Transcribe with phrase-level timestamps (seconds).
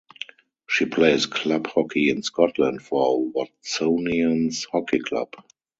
[0.67, 5.35] She plays club hockey in Scotland for Watsonians Hockey Club.